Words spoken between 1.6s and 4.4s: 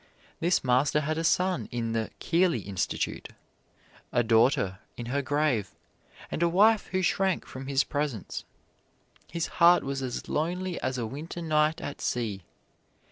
in the "Keeley Institute," a